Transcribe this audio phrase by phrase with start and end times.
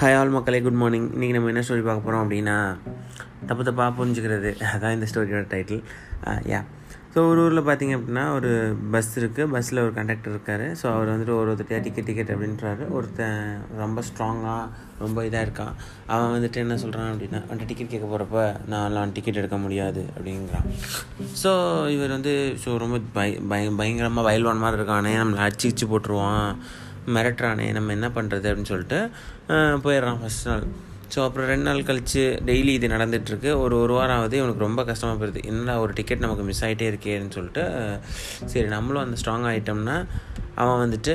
[0.00, 2.56] Hi all மக்களே good morning இன்றைக்கி நம்ம என்ன ஸ்டோரி பார்க்க போகிறோம் அப்படின்னா
[3.48, 4.50] தப்பு தப்பாக புரிஞ்சுக்கிறது.
[4.70, 5.80] அதான் இந்த ஸ்டோரியோட டைட்டில்
[6.52, 6.60] யா
[7.12, 8.50] ஸோ ஒரு ஊரில் பார்த்தீங்க அப்படின்னா ஒரு
[8.94, 10.66] பஸ் இருக்குது பஸ்ஸில் ஒரு கண்டக்டர் இருக்கார்.
[10.80, 12.84] ஸோ அவர் வந்துட்டு ஒரு ஒருத்தர் டிக்கெட் டிக்கெட் அப்படின்றாரு.
[12.96, 13.40] ஒருத்தன்
[13.82, 14.62] ரொம்ப ஸ்ட்ராங்காக
[15.02, 15.74] ரொம்ப இதாக இருக்கான்.
[16.12, 18.42] அவன் வந்துட்டு என்ன சொல்கிறான் அப்படின்னா வந்துட்டு டிக்கெட் கேட்க போகிறப்ப
[18.74, 20.66] நான்லாம் டிக்கெட் எடுக்க முடியாது அப்படிங்கிறான்.
[21.44, 21.52] ஸோ
[21.96, 26.50] இவர் வந்து ஸோ ரொம்ப பய பய பயங்கரமாக வயல்வான் மாதிரி இருக்கானே நம்மளை அடிச்சு இச்சு போட்டுருவான்.
[27.14, 28.98] மிரட்டுறானே நம்ம என்ன பண்ணுறது அப்படின்னு சொல்லிட்டு
[29.84, 30.66] போயிடுறான் ஃபஸ்ட் நாள்.
[31.14, 35.16] ஸோ அப்புறம் ரெண்டு நாள் கழித்து டெய்லி இது நடந்துகிட்ருக்கு ஒரு ஒரு வாரம் ஆகுது இவனுக்கு ரொம்ப கஷ்டமாக
[35.20, 37.64] போயிடுது என்னடா ஒரு டிக்கெட் நமக்கு மிஸ் ஆகிட்டே இருக்கேன்னு சொல்லிட்டு
[38.52, 39.96] சரி நம்மளும் அந்த ஸ்ட்ராங் ஆகிட்டோம்னா
[40.62, 41.14] அவன் வந்துட்டு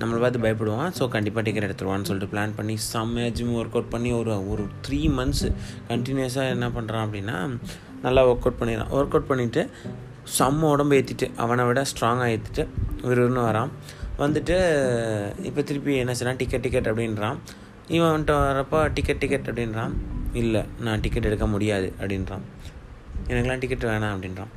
[0.00, 0.92] நம்மளை பார்த்து பயப்படுவான்.
[0.98, 5.00] ஸோ கண்டிப்பாக டிக்கெட் எடுத்துருவான்னு சொல்லிட்டு பிளான் பண்ணி செம்மையாக ஜிம் ஒர்க் அவுட் பண்ணி ஒரு ஒரு த்ரீ
[5.18, 5.46] மந்த்ஸ்
[5.90, 7.36] கண்டினியூஸாக என்ன பண்ணுறான் அப்படின்னா
[8.06, 8.92] நல்லா ஒர்க் அவுட் பண்ணிடுறான்.
[8.98, 9.64] ஒர்க் அவுட் பண்ணிவிட்டு
[10.38, 12.64] செம்ம உடம்பு ஏற்றிட்டு அவனை விட ஸ்ட்ராங் ஏற்றிட்டு
[13.08, 13.72] விறுவிறுன்னு வரான்.
[14.18, 14.56] வந்துட்டு
[15.44, 17.36] இப்போ திருப்பி என்ன செய்யலாம் டிக்கெட் டிக்கெட் அப்படின்றான்.
[17.88, 19.90] இவன் வந்துட்டு வரப்போ டிக்கெட் டிக்கெட் அப்படின்றான்.
[20.32, 22.44] இல்லை நான் டிக்கெட் எடுக்க முடியாது அப்படின்றான்.
[23.28, 24.52] எனக்கெலாம் டிக்கெட் வேணாம் அப்படின்றான்.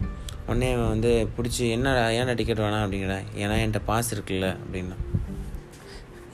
[0.48, 3.16] உடனே வந்து பிடிச்சி என்னடா ஏன்டா டிக்கெட் வேணாம் அப்படிங்கிற?
[3.38, 4.95] ஏன்னா என்கிட்ட பாஸ் இருக்குல்ல அப்படின்னா.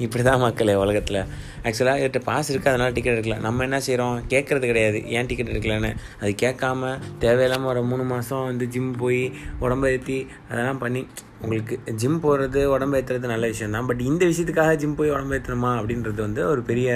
[0.06, 1.20] இப்படி தான் மக்களே உலகத்தில்.
[1.68, 3.36] ஆக்சுவலாக இவர்கிட்ட பாஸ் இருக்குது அதனால் டிக்கெட் எடுக்கல.
[3.46, 5.00] நம்ம என்ன செய்கிறோம் கேட்குறது கிடையாது.
[5.16, 5.92] ஏன் டிக்கெட் எடுக்கலன்னு?
[6.22, 6.92] அது கேட்காம
[7.24, 9.22] தேவையில்லாமல் ஒரு மூணு மாதம் வந்து ஜிம் போய்
[9.66, 10.18] உடம்பு ஏற்றி
[10.52, 11.04] அதெல்லாம் பண்ணி
[11.44, 13.88] உங்களுக்கு ஜிம் போகிறது உடம்பு ஏற்றுறது நல்ல விஷயம் தான்.
[13.92, 16.90] பட் இந்த விஷயத்துக்காக ஜிம் போய் உடம்பு ஏற்றணுமா அப்படின்றது வந்து ஒரு பெரிய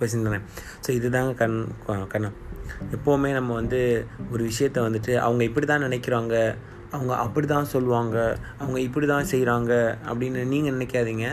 [0.00, 0.40] கொஸ்டின் தானே.
[0.84, 1.58] ஸோ இதுதாங்க கண்
[2.14, 2.36] கண்ணம்.
[2.96, 3.80] எப்போவுமே நம்ம வந்து
[4.32, 6.34] ஒரு விஷயத்த வந்துட்டு அவங்க இப்படி தான் நினைக்கிறாங்க
[6.96, 8.16] அவங்க அப்படி தான் சொல்லுவாங்க
[8.60, 9.72] அவங்க இப்படி தான் செய்கிறாங்க
[10.08, 11.26] அப்படின்னு நீங்கள் நினைக்காதீங்க.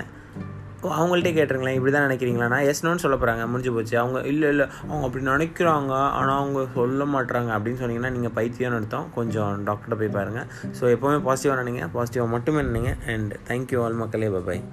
[0.88, 2.48] அவங்கள்ட்டே கேட்டுருங்களேன் இப்படி தான் நினைக்கிறீங்களா?
[2.54, 3.96] நான் எஸ்னோன்னு சொல்ல போகிறாங்க முடிஞ்சு போச்சு.
[4.02, 9.08] அவங்க இல்லை இல்லை அவங்க அப்படி நினைக்கிறாங்க ஆனால் அவங்க சொல்ல மாட்டுறாங்க அப்படின்னு சொன்னீங்கன்னா நீங்கள் பைத்தியம்னு அர்த்தம்.
[9.18, 10.48] கொஞ்சம் டாக்டர்கிட்ட போய் பாருங்கள்
[10.80, 11.90] ஸோ எப்போவுமே பாசிட்டிவாக நினைங்க.
[11.98, 12.94] பாசிட்டிவாக மட்டுமே நினைங்க.
[13.14, 14.30] அண்ட் தேங்க்யூ ஆல் மக்களே.
[14.50, 14.64] பாய்